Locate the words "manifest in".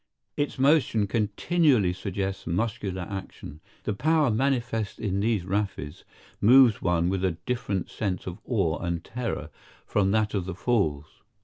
4.31-5.19